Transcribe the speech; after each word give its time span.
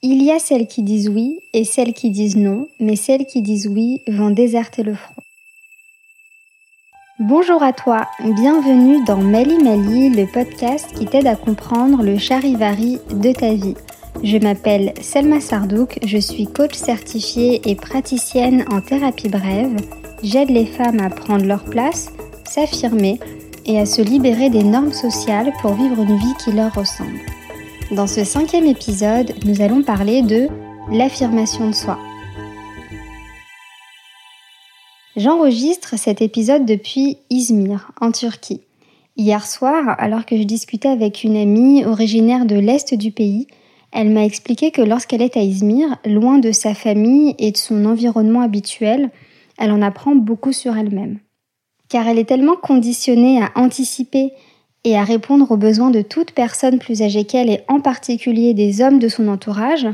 Il 0.00 0.22
y 0.22 0.30
a 0.30 0.38
celles 0.38 0.68
qui 0.68 0.84
disent 0.84 1.08
oui 1.08 1.40
et 1.52 1.64
celles 1.64 1.92
qui 1.92 2.10
disent 2.10 2.36
non, 2.36 2.68
mais 2.78 2.94
celles 2.94 3.26
qui 3.26 3.42
disent 3.42 3.66
oui 3.66 4.00
vont 4.06 4.30
déserter 4.30 4.84
le 4.84 4.94
front. 4.94 5.22
Bonjour 7.18 7.64
à 7.64 7.72
toi, 7.72 8.06
bienvenue 8.20 9.04
dans 9.06 9.16
Mali 9.16 9.58
Mali, 9.58 10.10
le 10.10 10.26
podcast 10.32 10.86
qui 10.96 11.04
t'aide 11.06 11.26
à 11.26 11.34
comprendre 11.34 12.04
le 12.04 12.16
charivari 12.16 13.00
de 13.10 13.32
ta 13.32 13.54
vie. 13.54 13.74
Je 14.22 14.38
m'appelle 14.38 14.94
Selma 15.00 15.40
Sardouk, 15.40 15.98
je 16.06 16.18
suis 16.18 16.46
coach 16.46 16.74
certifiée 16.74 17.60
et 17.68 17.74
praticienne 17.74 18.66
en 18.70 18.80
thérapie 18.80 19.28
brève. 19.28 19.74
J'aide 20.22 20.50
les 20.50 20.66
femmes 20.66 21.00
à 21.00 21.10
prendre 21.10 21.44
leur 21.44 21.64
place, 21.64 22.12
s'affirmer 22.44 23.18
et 23.66 23.80
à 23.80 23.84
se 23.84 24.00
libérer 24.00 24.48
des 24.48 24.62
normes 24.62 24.92
sociales 24.92 25.52
pour 25.60 25.74
vivre 25.74 26.00
une 26.00 26.18
vie 26.18 26.34
qui 26.44 26.52
leur 26.52 26.72
ressemble. 26.72 27.18
Dans 27.90 28.06
ce 28.06 28.22
cinquième 28.22 28.66
épisode, 28.66 29.32
nous 29.46 29.62
allons 29.62 29.82
parler 29.82 30.20
de 30.20 30.48
l'affirmation 30.92 31.70
de 31.70 31.74
soi. 31.74 31.98
J'enregistre 35.16 35.98
cet 35.98 36.20
épisode 36.20 36.66
depuis 36.66 37.16
Izmir, 37.30 37.92
en 37.98 38.12
Turquie. 38.12 38.60
Hier 39.16 39.46
soir, 39.46 39.96
alors 39.98 40.26
que 40.26 40.36
je 40.36 40.42
discutais 40.42 40.90
avec 40.90 41.24
une 41.24 41.38
amie 41.38 41.86
originaire 41.86 42.44
de 42.44 42.56
l'Est 42.56 42.92
du 42.92 43.10
pays, 43.10 43.46
elle 43.90 44.10
m'a 44.10 44.26
expliqué 44.26 44.70
que 44.70 44.82
lorsqu'elle 44.82 45.22
est 45.22 45.38
à 45.38 45.40
Izmir, 45.40 45.96
loin 46.04 46.36
de 46.36 46.52
sa 46.52 46.74
famille 46.74 47.34
et 47.38 47.52
de 47.52 47.56
son 47.56 47.86
environnement 47.86 48.42
habituel, 48.42 49.10
elle 49.56 49.72
en 49.72 49.80
apprend 49.80 50.14
beaucoup 50.14 50.52
sur 50.52 50.76
elle-même. 50.76 51.20
Car 51.88 52.06
elle 52.06 52.18
est 52.18 52.28
tellement 52.28 52.56
conditionnée 52.56 53.42
à 53.42 53.50
anticiper 53.54 54.34
et 54.84 54.96
à 54.96 55.04
répondre 55.04 55.50
aux 55.50 55.56
besoins 55.56 55.90
de 55.90 56.02
toute 56.02 56.32
personne 56.32 56.78
plus 56.78 57.02
âgée 57.02 57.24
qu'elle 57.24 57.50
et 57.50 57.60
en 57.68 57.80
particulier 57.80 58.54
des 58.54 58.80
hommes 58.80 58.98
de 58.98 59.08
son 59.08 59.28
entourage, 59.28 59.86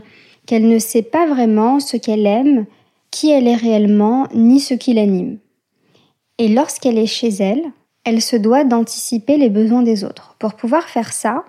qu'elle 0.46 0.68
ne 0.68 0.78
sait 0.78 1.02
pas 1.02 1.26
vraiment 1.26 1.80
ce 1.80 1.96
qu'elle 1.96 2.26
aime, 2.26 2.66
qui 3.10 3.30
elle 3.30 3.48
est 3.48 3.56
réellement, 3.56 4.26
ni 4.34 4.60
ce 4.60 4.74
qui 4.74 4.92
l'anime. 4.92 5.38
Et 6.38 6.48
lorsqu'elle 6.48 6.98
est 6.98 7.06
chez 7.06 7.28
elle, 7.28 7.64
elle 8.04 8.20
se 8.20 8.36
doit 8.36 8.64
d'anticiper 8.64 9.36
les 9.36 9.48
besoins 9.48 9.82
des 9.82 10.04
autres. 10.04 10.36
Pour 10.38 10.54
pouvoir 10.54 10.88
faire 10.88 11.12
ça, 11.12 11.44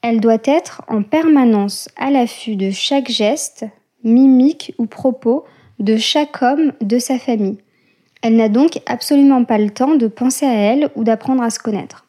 elle 0.00 0.20
doit 0.20 0.38
être 0.44 0.82
en 0.88 1.02
permanence 1.02 1.88
à 1.96 2.10
l'affût 2.10 2.56
de 2.56 2.70
chaque 2.70 3.10
geste, 3.10 3.66
mimique 4.02 4.74
ou 4.78 4.86
propos 4.86 5.44
de 5.78 5.96
chaque 5.96 6.40
homme 6.42 6.72
de 6.80 6.98
sa 6.98 7.18
famille. 7.18 7.58
Elle 8.22 8.36
n'a 8.36 8.48
donc 8.48 8.80
absolument 8.86 9.44
pas 9.44 9.58
le 9.58 9.70
temps 9.70 9.96
de 9.96 10.06
penser 10.06 10.46
à 10.46 10.54
elle 10.54 10.90
ou 10.96 11.04
d'apprendre 11.04 11.42
à 11.42 11.50
se 11.50 11.58
connaître. 11.58 12.06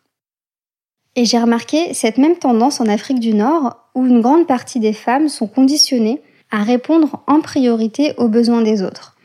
Et 1.15 1.25
j'ai 1.25 1.39
remarqué 1.39 1.93
cette 1.93 2.17
même 2.17 2.37
tendance 2.37 2.81
en 2.81 2.87
Afrique 2.87 3.19
du 3.19 3.33
Nord, 3.33 3.77
où 3.93 4.05
une 4.05 4.21
grande 4.21 4.47
partie 4.47 4.79
des 4.79 4.93
femmes 4.93 5.29
sont 5.29 5.47
conditionnées 5.47 6.21
à 6.49 6.63
répondre 6.63 7.23
en 7.27 7.39
priorité 7.41 8.13
aux 8.17 8.27
besoins 8.27 8.61
des 8.61 8.81
autres. 8.81 9.15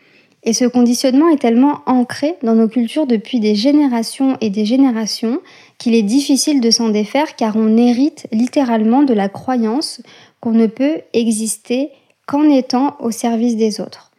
Et 0.45 0.53
ce 0.53 0.65
conditionnement 0.65 1.29
est 1.29 1.41
tellement 1.41 1.81
ancré 1.87 2.37
dans 2.43 2.55
nos 2.55 2.69
cultures 2.69 3.07
depuis 3.07 3.41
des 3.41 3.55
générations 3.55 4.37
et 4.41 4.51
des 4.51 4.65
générations 4.65 5.41
qu'il 5.79 5.95
est 5.95 6.03
difficile 6.03 6.61
de 6.61 6.71
s'en 6.71 6.91
défaire 6.91 7.37
car 7.37 7.57
on 7.57 7.77
hérite 7.77 8.27
littéralement 8.33 9.03
de 9.03 9.15
la 9.15 9.29
croyance 9.29 10.01
qu'on 10.41 10.53
ne 10.53 10.67
peut 10.67 11.01
exister 11.13 11.91
qu'en 12.27 12.45
étant 12.45 12.97
au 13.01 13.11
service 13.11 13.57
des 13.57 13.81
autres. 13.81 14.13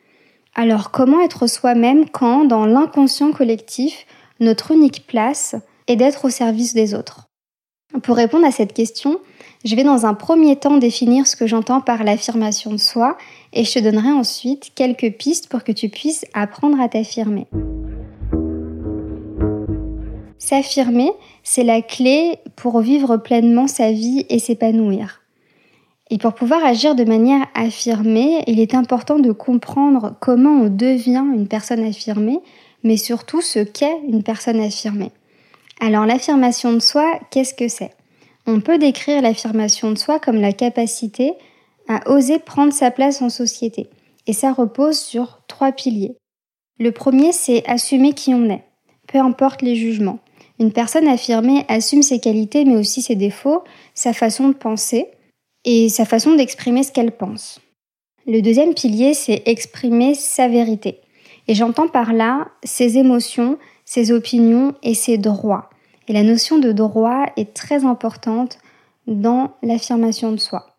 Alors 0.56 0.92
comment 0.92 1.22
être 1.22 1.48
soi-même 1.48 2.10
quand, 2.10 2.44
dans 2.44 2.66
l'inconscient 2.66 3.32
collectif, 3.32 4.06
notre 4.40 4.72
unique 4.72 5.08
place 5.08 5.56
est 5.88 5.96
d'être 5.96 6.26
au 6.26 6.30
service 6.30 6.74
des 6.74 6.94
autres? 6.94 7.29
Pour 8.04 8.16
répondre 8.16 8.46
à 8.46 8.52
cette 8.52 8.74
question, 8.74 9.20
je 9.66 9.76
vais 9.76 9.84
dans 9.84 10.06
un 10.06 10.14
premier 10.14 10.56
temps 10.56 10.78
définir 10.78 11.28
ce 11.28 11.36
que 11.36 11.48
j'entends 11.48 11.82
par 11.82 12.04
l'affirmation 12.04 12.72
de 12.72 12.78
soi 12.78 13.18
et 13.52 13.64
je 13.66 13.74
te 13.74 13.80
donnerai 13.80 14.10
ensuite 14.10 14.72
quelques 14.76 15.12
pistes 15.18 15.50
pour 15.50 15.64
que 15.64 15.72
tu 15.72 15.90
puisses 15.90 16.26
apprendre 16.34 16.80
à 16.80 16.88
t'affirmer. 16.88 17.48
S'affirmer, 20.38 21.12
c'est 21.44 21.64
la 21.64 21.82
clé 21.82 22.38
pour 22.56 22.80
vivre 22.80 23.18
pleinement 23.18 23.68
sa 23.68 23.92
vie 23.92 24.26
et 24.30 24.40
s'épanouir. 24.40 25.22
Et 26.10 26.18
pour 26.18 26.34
pouvoir 26.34 26.64
agir 26.64 26.96
de 26.96 27.04
manière 27.04 27.46
affirmée, 27.54 28.44
il 28.48 28.60
est 28.60 28.74
important 28.74 29.20
de 29.20 29.32
comprendre 29.32 30.16
comment 30.20 30.62
on 30.62 30.70
devient 30.70 31.26
une 31.36 31.48
personne 31.48 31.84
affirmée, 31.84 32.40
mais 32.84 32.98
surtout 32.98 33.42
ce 33.42 33.60
qu'est 33.60 34.00
une 34.08 34.24
personne 34.24 34.60
affirmée. 34.60 35.12
Alors 35.80 36.06
l'affirmation 36.06 36.74
de 36.74 36.80
soi, 36.80 37.20
qu'est-ce 37.32 37.54
que 37.54 37.68
c'est? 37.68 37.92
On 38.46 38.60
peut 38.60 38.78
décrire 38.78 39.22
l'affirmation 39.22 39.92
de 39.92 39.98
soi 39.98 40.20
comme 40.20 40.42
la 40.42 40.54
capacité 40.54 41.34
à 41.88 42.10
oser 42.10 42.40
prendre 42.40 42.74
sa 42.74 42.92
place 42.92 43.22
en 43.22 43.30
société. 43.30 43.90
Et 44.28 44.34
ça 44.34 44.52
repose 44.52 45.00
sur 45.00 45.42
trois 45.48 45.72
piliers. 45.72 46.16
Le 46.80 46.92
premier, 46.92 47.32
c'est 47.32 47.68
assumer 47.68 48.14
qui 48.14 48.34
on 48.34 48.50
est, 48.50 48.64
peu 49.08 49.18
importe 49.20 49.62
les 49.62 49.76
jugements. 49.76 50.20
Une 50.60 50.74
personne 50.74 51.08
affirmée 51.08 51.66
assume 51.70 52.04
ses 52.04 52.20
qualités 52.20 52.66
mais 52.66 52.76
aussi 52.76 53.02
ses 53.02 53.16
défauts, 53.16 53.64
sa 53.94 54.14
façon 54.14 54.50
de 54.50 54.54
penser 54.54 55.08
et 55.64 55.90
sa 55.90 56.06
façon 56.06 56.36
d'exprimer 56.36 56.84
ce 56.84 56.92
qu'elle 56.92 57.12
pense. 57.12 57.62
Le 58.28 58.42
deuxième 58.42 58.74
pilier, 58.74 59.14
c'est 59.14 59.44
exprimer 59.46 60.14
sa 60.14 60.48
vérité. 60.48 61.00
Et 61.48 61.56
j'entends 61.56 61.88
par 61.88 62.14
là 62.14 62.50
ses 62.64 62.98
émotions, 62.98 63.58
ses 63.90 64.12
opinions 64.12 64.76
et 64.84 64.94
ses 64.94 65.18
droits. 65.18 65.72
Et 66.08 66.14
la 66.14 66.22
notion 66.22 66.60
de 66.60 66.72
droit 66.72 67.26
est 67.38 67.56
très 67.56 67.86
importante 67.86 68.60
dans 69.08 69.56
l'affirmation 69.64 70.32
de 70.32 70.38
soi. 70.38 70.78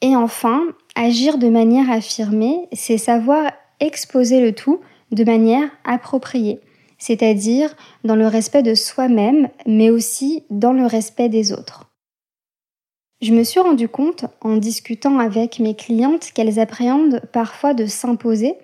Et 0.00 0.16
enfin, 0.16 0.62
agir 0.96 1.36
de 1.36 1.50
manière 1.50 1.90
affirmée, 1.90 2.68
c'est 2.72 2.96
savoir 2.96 3.52
exposer 3.80 4.40
le 4.40 4.54
tout 4.54 4.80
de 5.10 5.24
manière 5.24 5.68
appropriée, 5.84 6.62
c'est-à-dire 6.96 7.76
dans 8.02 8.16
le 8.16 8.26
respect 8.26 8.62
de 8.62 8.74
soi-même, 8.74 9.50
mais 9.66 9.90
aussi 9.90 10.44
dans 10.48 10.72
le 10.72 10.86
respect 10.86 11.28
des 11.28 11.52
autres. 11.52 11.90
Je 13.20 13.34
me 13.34 13.44
suis 13.44 13.60
rendu 13.60 13.88
compte 13.88 14.24
en 14.40 14.56
discutant 14.56 15.18
avec 15.18 15.58
mes 15.58 15.76
clientes 15.76 16.30
qu'elles 16.32 16.58
appréhendent 16.58 17.20
parfois 17.30 17.74
de 17.74 17.84
s'imposer 17.84 18.54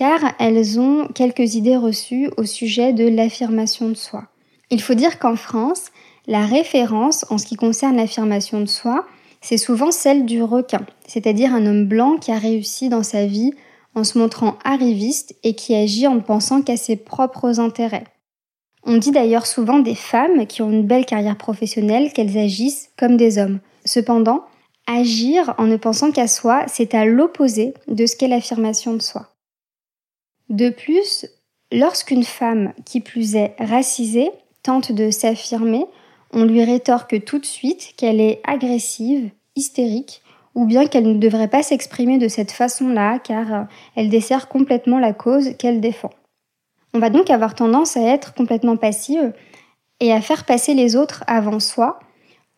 car 0.00 0.32
elles 0.38 0.80
ont 0.80 1.08
quelques 1.14 1.56
idées 1.56 1.76
reçues 1.76 2.30
au 2.38 2.44
sujet 2.44 2.94
de 2.94 3.06
l'affirmation 3.06 3.90
de 3.90 3.94
soi. 3.94 4.28
Il 4.70 4.80
faut 4.80 4.94
dire 4.94 5.18
qu'en 5.18 5.36
France, 5.36 5.90
la 6.26 6.46
référence 6.46 7.26
en 7.28 7.36
ce 7.36 7.44
qui 7.44 7.56
concerne 7.56 7.98
l'affirmation 7.98 8.62
de 8.62 8.66
soi, 8.66 9.04
c'est 9.42 9.58
souvent 9.58 9.90
celle 9.90 10.24
du 10.24 10.42
requin, 10.42 10.86
c'est-à-dire 11.06 11.54
un 11.54 11.66
homme 11.66 11.84
blanc 11.84 12.16
qui 12.16 12.32
a 12.32 12.38
réussi 12.38 12.88
dans 12.88 13.02
sa 13.02 13.26
vie 13.26 13.52
en 13.94 14.02
se 14.02 14.16
montrant 14.16 14.56
arriviste 14.64 15.34
et 15.42 15.54
qui 15.54 15.74
agit 15.74 16.06
en 16.06 16.14
ne 16.14 16.20
pensant 16.20 16.62
qu'à 16.62 16.78
ses 16.78 16.96
propres 16.96 17.60
intérêts. 17.60 18.04
On 18.84 18.96
dit 18.96 19.10
d'ailleurs 19.10 19.46
souvent 19.46 19.80
des 19.80 19.94
femmes 19.94 20.46
qui 20.46 20.62
ont 20.62 20.70
une 20.70 20.86
belle 20.86 21.04
carrière 21.04 21.36
professionnelle 21.36 22.14
qu'elles 22.14 22.38
agissent 22.38 22.88
comme 22.98 23.18
des 23.18 23.36
hommes. 23.36 23.60
Cependant, 23.84 24.46
agir 24.86 25.54
en 25.58 25.66
ne 25.66 25.76
pensant 25.76 26.10
qu'à 26.10 26.26
soi, 26.26 26.64
c'est 26.68 26.94
à 26.94 27.04
l'opposé 27.04 27.74
de 27.86 28.06
ce 28.06 28.16
qu'est 28.16 28.28
l'affirmation 28.28 28.94
de 28.94 29.02
soi. 29.02 29.26
De 30.50 30.68
plus, 30.68 31.26
lorsqu'une 31.70 32.24
femme, 32.24 32.72
qui 32.84 33.00
plus 33.00 33.36
est 33.36 33.54
racisée, 33.60 34.30
tente 34.64 34.90
de 34.90 35.10
s'affirmer, 35.10 35.86
on 36.32 36.44
lui 36.44 36.64
rétorque 36.64 37.24
tout 37.24 37.38
de 37.38 37.46
suite 37.46 37.94
qu'elle 37.96 38.20
est 38.20 38.40
agressive, 38.44 39.30
hystérique, 39.54 40.22
ou 40.56 40.66
bien 40.66 40.86
qu'elle 40.86 41.06
ne 41.06 41.18
devrait 41.18 41.48
pas 41.48 41.62
s'exprimer 41.62 42.18
de 42.18 42.26
cette 42.26 42.50
façon-là 42.50 43.20
car 43.20 43.54
euh, 43.54 43.62
elle 43.94 44.08
dessert 44.08 44.48
complètement 44.48 44.98
la 44.98 45.12
cause 45.12 45.56
qu'elle 45.56 45.80
défend. 45.80 46.10
On 46.94 46.98
va 46.98 47.10
donc 47.10 47.30
avoir 47.30 47.54
tendance 47.54 47.96
à 47.96 48.00
être 48.00 48.34
complètement 48.34 48.76
passive 48.76 49.32
et 50.00 50.12
à 50.12 50.20
faire 50.20 50.44
passer 50.44 50.74
les 50.74 50.96
autres 50.96 51.22
avant 51.28 51.60
soi, 51.60 52.00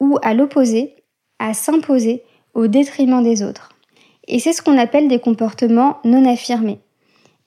ou 0.00 0.18
à 0.22 0.32
l'opposé, 0.32 0.96
à 1.38 1.52
s'imposer 1.52 2.22
au 2.54 2.68
détriment 2.68 3.22
des 3.22 3.42
autres. 3.42 3.68
Et 4.26 4.38
c'est 4.38 4.54
ce 4.54 4.62
qu'on 4.62 4.78
appelle 4.78 5.08
des 5.08 5.18
comportements 5.18 5.98
non 6.04 6.24
affirmés. 6.24 6.80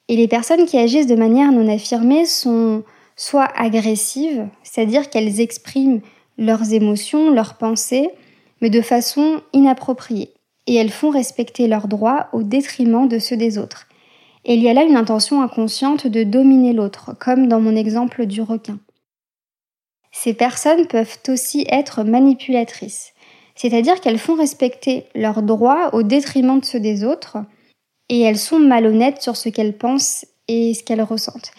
Et 0.08 0.16
les 0.16 0.28
personnes 0.28 0.66
qui 0.66 0.78
agissent 0.78 1.08
de 1.08 1.16
manière 1.16 1.52
non 1.52 1.68
affirmée 1.68 2.26
sont 2.26 2.84
soit 3.16 3.50
agressives, 3.56 4.48
c'est-à-dire 4.64 5.10
qu'elles 5.10 5.40
expriment 5.40 6.02
leurs 6.38 6.74
émotions, 6.74 7.32
leurs 7.32 7.58
pensées, 7.58 8.10
mais 8.62 8.70
de 8.70 8.82
façon 8.82 9.42
inappropriée. 9.54 10.34
Et 10.68 10.76
elles 10.76 10.92
font 10.92 11.10
respecter 11.10 11.68
leurs 11.68 11.88
droits 11.88 12.28
au 12.34 12.44
détriment 12.44 13.08
de 13.08 13.20
ceux 13.20 13.38
des 13.38 13.58
autres. 13.58 13.88
Et 14.46 14.54
il 14.54 14.62
y 14.62 14.70
a 14.70 14.74
là 14.74 14.84
une 14.84 14.98
intention 14.98 15.42
inconsciente 15.42 16.08
de 16.08 16.24
dominer 16.24 16.74
l'autre, 16.74 17.16
comme 17.20 17.48
dans 17.48 17.60
mon 17.60 17.76
exemple 17.76 18.26
du 18.26 18.42
requin. 18.42 18.80
Ces 20.12 20.34
personnes 20.34 20.88
peuvent 20.88 21.18
aussi 21.28 21.66
être 21.68 22.04
manipulatrices, 22.04 23.14
c'est-à-dire 23.56 24.00
qu'elles 24.02 24.20
font 24.20 24.36
respecter 24.36 25.06
leurs 25.16 25.42
droits 25.42 25.94
au 25.94 26.04
détriment 26.04 26.60
de 26.60 26.66
ceux 26.66 26.80
des 26.80 27.04
autres, 27.04 27.38
et 28.10 28.22
elles 28.22 28.38
sont 28.38 28.60
malhonnêtes 28.60 29.22
sur 29.22 29.36
ce 29.36 29.50
qu'elles 29.50 29.78
pensent 29.78 30.26
et 30.48 30.74
ce 30.74 30.84
qu'elles 30.84 31.02
ressentent. 31.02 31.52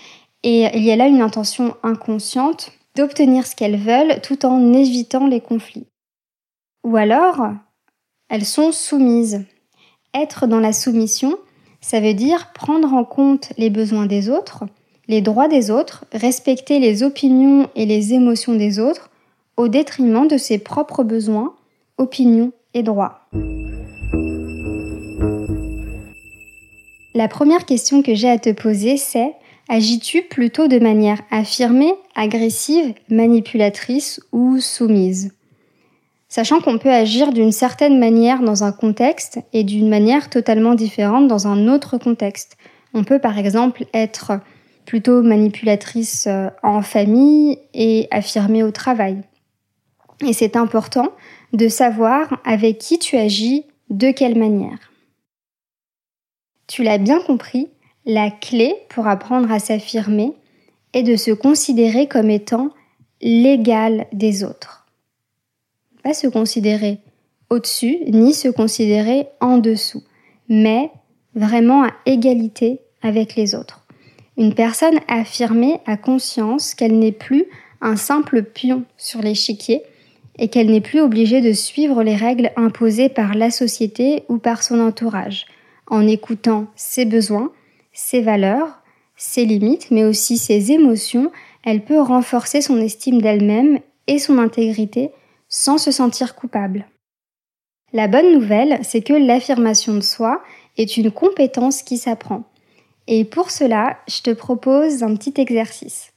Et 0.43 0.69
il 0.75 0.85
y 0.85 0.93
a 0.93 0.97
là 0.97 1.07
une 1.07 1.23
intention 1.23 1.75
inconsciente 1.83 2.73
d'obtenir 2.95 3.47
ce 3.47 3.57
qu'elles 3.57 3.79
veulent 3.79 4.21
tout 4.23 4.47
en 4.47 4.73
évitant 4.73 5.27
les 5.27 5.41
conflits. 5.41 5.87
Ou 6.85 6.97
alors, 6.97 7.49
elles 8.29 8.45
sont 8.45 8.73
soumises. 8.73 9.45
Être 10.15 10.47
dans 10.47 10.61
la 10.61 10.73
soumission, 10.73 11.37
ça 11.81 12.01
veut 12.01 12.15
dire 12.15 12.53
prendre 12.53 12.95
en 12.95 13.05
compte 13.05 13.53
les 13.59 13.71
besoins 13.71 14.07
des 14.07 14.31
autres, 14.31 14.65
les 15.09 15.21
droits 15.21 15.49
des 15.49 15.71
autres, 15.71 16.05
respecter 16.13 16.79
les 16.79 17.03
opinions 17.03 17.69
et 17.75 17.87
les 17.87 18.15
émotions 18.15 18.55
des 18.55 18.79
autres 18.79 19.11
au 19.57 19.69
détriment 19.69 20.29
de 20.29 20.37
ses 20.37 20.59
propres 20.59 21.05
besoins, 21.05 21.55
opinions 21.99 22.53
et 22.75 22.83
droits. 22.83 23.27
La 27.17 27.29
première 27.29 27.65
question 27.65 28.03
que 28.03 28.15
j'ai 28.15 28.29
à 28.29 28.39
te 28.39 28.51
poser, 28.53 28.99
c'est 28.99 29.33
agis-tu 29.71 30.21
plutôt 30.21 30.69
de 30.69 30.79
manière 30.79 31.23
affirmée, 31.31 31.95
agressive, 32.15 32.93
manipulatrice 33.09 34.21
ou 34.33 34.61
soumise? 34.61 35.33
Sachant 36.29 36.61
qu'on 36.61 36.77
peut 36.77 36.93
agir 36.93 37.33
d'une 37.33 37.53
certaine 37.53 37.99
manière 37.99 38.43
dans 38.43 38.65
un 38.65 38.73
contexte 38.73 39.39
et 39.55 39.65
d'une 39.65 39.89
manière 39.89 40.29
totalement 40.29 40.75
différente 40.75 41.27
dans 41.27 41.47
un 41.47 41.69
autre 41.69 41.97
contexte. 41.97 42.59
On 42.93 43.03
peut 43.03 43.19
par 43.19 43.39
exemple 43.39 43.87
être 43.95 44.33
plutôt 44.85 45.23
manipulatrice 45.23 46.27
euh, 46.27 46.51
en 46.63 46.83
famille 46.83 47.59
et 47.73 48.09
affirmée 48.11 48.63
au 48.63 48.73
travail. 48.73 49.23
Et 50.21 50.35
c'est 50.35 50.55
important 50.55 51.13
de 51.55 51.69
savoir 51.69 52.43
avec 52.45 52.77
qui 52.77 52.99
tu 52.99 53.17
agis, 53.17 53.65
de 53.89 54.11
quelle 54.11 54.39
manière. 54.39 54.93
Tu 56.67 56.83
l'as 56.83 56.99
bien 56.99 57.21
compris, 57.21 57.69
la 58.05 58.31
clé 58.31 58.75
pour 58.89 59.07
apprendre 59.07 59.51
à 59.51 59.59
s'affirmer 59.59 60.33
est 60.93 61.03
de 61.03 61.17
se 61.17 61.31
considérer 61.31 62.07
comme 62.07 62.31
étant 62.31 62.71
l'égal 63.21 64.07
des 64.13 64.45
autres. 64.45 64.87
Pas 66.03 66.15
se 66.15 66.27
considérer 66.27 66.99
au-dessus, 67.51 67.99
ni 68.09 68.35
se 68.35 68.49
considérer 68.49 69.27
en 69.41 69.59
dessous, 69.59 70.03
mais 70.49 70.91
vraiment 71.35 71.85
à 71.85 71.93
égalité 72.07 72.81
avec 73.03 73.37
les 73.37 73.55
autres. 73.55 73.87
Une 74.37 74.55
personne 74.55 74.99
affirmée 75.09 75.81
a 75.87 75.97
conscience 75.97 76.75
qu'elle 76.75 76.99
n'est 76.99 77.13
plus 77.13 77.47
un 77.81 77.97
simple 77.97 78.43
pion 78.43 78.85
sur 78.97 79.21
l'échiquier 79.21 79.83
et 80.39 80.49
qu'elle 80.49 80.71
n'est 80.71 80.81
plus 80.81 81.01
obligée 81.01 81.41
de 81.41 81.53
suivre 81.53 82.03
les 82.03 82.17
règles 82.17 82.51
imposées 82.57 83.09
par 83.09 83.35
la 83.35 83.51
société 83.51 84.25
ou 84.29 84.39
par 84.39 84.63
son 84.63 84.81
entourage, 84.81 85.47
en 85.89 86.07
écoutant 86.07 86.67
ses 86.75 87.05
besoins, 87.05 87.53
ses 87.93 88.21
valeurs, 88.21 88.81
ses 89.17 89.45
limites, 89.45 89.91
mais 89.91 90.05
aussi 90.05 90.39
ses 90.39 90.73
émotions, 90.73 91.33
elle 91.65 91.85
peut 91.85 92.01
renforcer 92.01 92.61
son 92.61 92.81
estime 92.81 93.21
d'elle-même 93.21 93.81
et 94.07 94.19
son 94.19 94.39
intégrité 94.39 95.11
sans 95.49 95.79
se 95.79 95.91
sentir 95.91 96.35
coupable. 96.35 96.87
La 97.93 98.09
bonne 98.09 98.33
nouvelle, 98.33 98.81
c'est 98.83 99.03
que 99.03 99.13
l'affirmation 99.13 99.95
de 99.95 100.01
soi 100.01 100.43
est 100.77 100.97
une 100.97 101.11
compétence 101.11 101.83
qui 101.83 101.97
s'apprend. 101.97 102.45
Et 103.07 103.25
pour 103.25 103.51
cela, 103.51 103.99
je 104.09 104.23
te 104.23 104.31
propose 104.31 105.03
un 105.03 105.15
petit 105.15 105.41
exercice. 105.41 106.13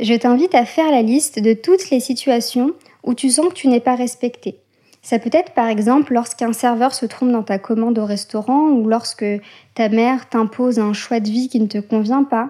Je 0.00 0.14
t'invite 0.14 0.54
à 0.54 0.64
faire 0.64 0.90
la 0.90 1.02
liste 1.02 1.38
de 1.38 1.52
toutes 1.52 1.90
les 1.90 2.00
situations 2.00 2.72
où 3.04 3.14
tu 3.14 3.30
sens 3.30 3.48
que 3.48 3.54
tu 3.54 3.68
n'es 3.68 3.80
pas 3.80 3.94
respecté. 3.94 4.63
Ça 5.04 5.18
peut 5.18 5.30
être 5.34 5.52
par 5.52 5.68
exemple 5.68 6.14
lorsqu'un 6.14 6.54
serveur 6.54 6.94
se 6.94 7.04
trompe 7.04 7.30
dans 7.30 7.42
ta 7.42 7.58
commande 7.58 7.98
au 7.98 8.06
restaurant 8.06 8.70
ou 8.70 8.88
lorsque 8.88 9.26
ta 9.74 9.90
mère 9.90 10.30
t'impose 10.30 10.78
un 10.78 10.94
choix 10.94 11.20
de 11.20 11.28
vie 11.28 11.50
qui 11.50 11.60
ne 11.60 11.66
te 11.66 11.76
convient 11.76 12.24
pas, 12.24 12.48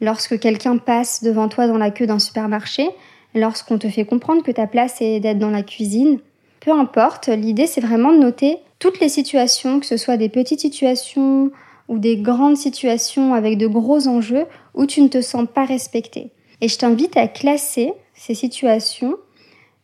lorsque 0.00 0.40
quelqu'un 0.40 0.78
passe 0.78 1.22
devant 1.22 1.48
toi 1.48 1.68
dans 1.68 1.78
la 1.78 1.92
queue 1.92 2.08
d'un 2.08 2.18
supermarché, 2.18 2.90
lorsqu'on 3.36 3.78
te 3.78 3.88
fait 3.88 4.04
comprendre 4.04 4.42
que 4.42 4.50
ta 4.50 4.66
place 4.66 5.00
est 5.00 5.20
d'être 5.20 5.38
dans 5.38 5.50
la 5.50 5.62
cuisine. 5.62 6.18
Peu 6.58 6.72
importe, 6.72 7.28
l'idée 7.28 7.68
c'est 7.68 7.80
vraiment 7.80 8.12
de 8.12 8.18
noter 8.18 8.58
toutes 8.80 8.98
les 8.98 9.08
situations, 9.08 9.78
que 9.78 9.86
ce 9.86 9.96
soit 9.96 10.16
des 10.16 10.28
petites 10.28 10.60
situations 10.60 11.52
ou 11.86 11.98
des 12.00 12.16
grandes 12.16 12.56
situations 12.56 13.32
avec 13.32 13.58
de 13.58 13.68
gros 13.68 14.08
enjeux 14.08 14.46
où 14.74 14.86
tu 14.86 15.02
ne 15.02 15.08
te 15.08 15.20
sens 15.20 15.46
pas 15.54 15.64
respecté. 15.64 16.32
Et 16.60 16.66
je 16.66 16.78
t'invite 16.78 17.16
à 17.16 17.28
classer 17.28 17.92
ces 18.14 18.34
situations 18.34 19.14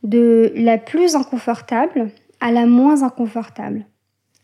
de 0.03 0.53
la 0.55 0.79
plus 0.79 1.17
inconfortable 1.17 2.11
à 2.41 2.51
la 2.53 2.67
moins 2.67 3.03
inconfortable. 3.03 3.87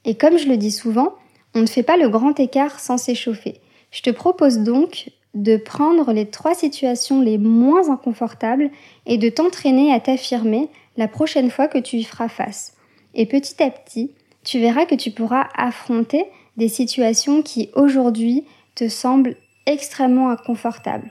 Et 0.05 0.17
comme 0.17 0.39
je 0.39 0.49
le 0.49 0.57
dis 0.57 0.71
souvent, 0.71 1.15
on 1.55 1.61
ne 1.61 1.67
fait 1.67 1.83
pas 1.83 1.97
le 1.97 2.09
grand 2.09 2.39
écart 2.41 2.81
sans 2.81 2.99
s'échauffer. 2.99 3.61
Je 3.91 4.03
te 4.03 4.11
propose 4.11 4.59
donc 4.59 5.11
de 5.35 5.57
prendre 5.57 6.13
les 6.13 6.27
trois 6.27 6.55
situations 6.55 7.21
les 7.21 7.39
moins 7.39 7.91
inconfortables 7.91 8.71
et 9.07 9.19
de 9.19 9.29
t'entraîner 9.29 9.93
à 9.93 10.01
t'affirmer 10.01 10.69
la 10.97 11.09
prochaine 11.09 11.51
fois 11.51 11.69
que 11.69 11.79
tu 11.79 11.97
y 11.97 12.05
feras 12.05 12.29
face. 12.29 12.75
Et 13.15 13.27
petit 13.27 13.63
à 13.63 13.71
petit, 13.71 14.13
tu 14.45 14.61
verras 14.61 14.87
que 14.87 14.95
tu 14.95 15.11
pourras 15.11 15.49
affronter 15.57 16.25
des 16.57 16.69
situations 16.69 17.43
qui 17.43 17.71
aujourd'hui 17.75 18.45
te 18.75 18.89
semblent 18.89 19.37
extrêmement 19.67 20.31
inconfortables. 20.31 21.11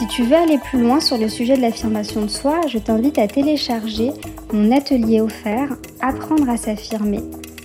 Si 0.00 0.06
tu 0.06 0.22
veux 0.22 0.36
aller 0.36 0.56
plus 0.56 0.80
loin 0.80 0.98
sur 0.98 1.18
le 1.18 1.28
sujet 1.28 1.58
de 1.58 1.60
l'affirmation 1.60 2.22
de 2.22 2.28
soi, 2.28 2.62
je 2.66 2.78
t'invite 2.78 3.18
à 3.18 3.28
télécharger 3.28 4.12
mon 4.50 4.74
atelier 4.74 5.20
offert 5.20 5.76
Apprendre 6.00 6.48
à 6.48 6.56
s'affirmer. 6.56 7.20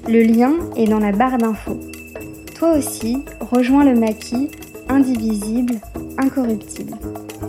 Le 0.06 0.22
lien 0.22 0.52
est 0.76 0.84
dans 0.84 1.00
la 1.00 1.14
barre 1.14 1.38
d'infos. 1.38 1.80
Toi 2.54 2.74
aussi, 2.74 3.24
rejoins 3.40 3.86
le 3.86 3.98
maquis 3.98 4.52
indivisible, 4.90 5.76
incorruptible. 6.18 6.98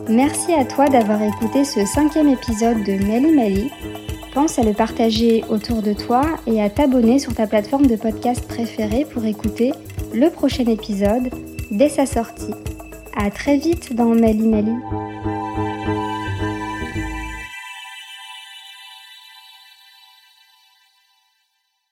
Merci 0.08 0.52
à 0.52 0.64
toi 0.64 0.86
d'avoir 0.86 1.20
écouté 1.20 1.64
ce 1.64 1.84
cinquième 1.84 2.28
épisode 2.28 2.84
de 2.84 2.92
Mali 3.08 3.32
Mali. 3.32 3.70
Pense 4.34 4.56
à 4.60 4.62
le 4.62 4.72
partager 4.72 5.42
autour 5.48 5.82
de 5.82 5.94
toi 5.94 6.22
et 6.46 6.62
à 6.62 6.70
t'abonner 6.70 7.18
sur 7.18 7.34
ta 7.34 7.48
plateforme 7.48 7.88
de 7.88 7.96
podcast 7.96 8.46
préférée 8.46 9.04
pour 9.12 9.24
écouter 9.24 9.72
le 10.14 10.30
prochain 10.30 10.66
épisode 10.66 11.28
dès 11.72 11.88
sa 11.88 12.06
sortie. 12.06 12.54
À 13.18 13.30
très 13.30 13.56
vite 13.56 13.94
dans 13.94 14.14
Mali 14.14 14.46
Mali. 14.46 14.72